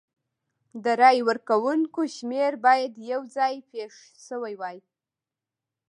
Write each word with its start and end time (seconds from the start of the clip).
د 0.83 0.85
رای 1.01 1.17
ورکوونکو 1.29 2.01
شمېر 2.15 2.51
باید 2.65 2.93
یو 3.11 3.21
ځای 3.35 3.55
پېښ 3.71 3.93
شوي 4.27 4.53
وای. 4.61 4.77